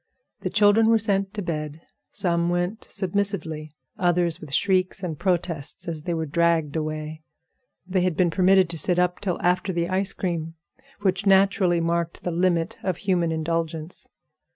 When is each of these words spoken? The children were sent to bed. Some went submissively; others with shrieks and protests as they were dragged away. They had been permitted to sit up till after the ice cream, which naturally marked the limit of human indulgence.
The 0.39 0.49
children 0.49 0.87
were 0.89 0.97
sent 0.97 1.31
to 1.35 1.43
bed. 1.43 1.81
Some 2.09 2.49
went 2.49 2.87
submissively; 2.89 3.75
others 3.99 4.41
with 4.41 4.51
shrieks 4.51 5.03
and 5.03 5.19
protests 5.19 5.87
as 5.87 6.01
they 6.01 6.15
were 6.15 6.25
dragged 6.25 6.75
away. 6.75 7.21
They 7.85 8.01
had 8.01 8.17
been 8.17 8.31
permitted 8.31 8.67
to 8.71 8.79
sit 8.79 8.97
up 8.97 9.19
till 9.19 9.39
after 9.43 9.71
the 9.71 9.89
ice 9.89 10.13
cream, 10.13 10.55
which 11.01 11.27
naturally 11.27 11.79
marked 11.79 12.23
the 12.23 12.31
limit 12.31 12.77
of 12.81 12.97
human 12.97 13.31
indulgence. 13.31 14.07